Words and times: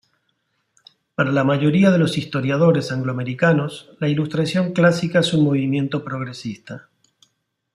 Para 1.13 1.31
la 1.31 1.43
mayoría 1.43 1.91
de 1.91 1.99
los 1.99 2.17
historiadores 2.17 2.91
anglo-americanos, 2.91 3.95
la 3.99 4.07
Ilustración 4.09 4.73
clásica 4.73 5.19
es 5.19 5.31
un 5.35 5.43
movimiento 5.43 6.03
progresista. 6.03 6.89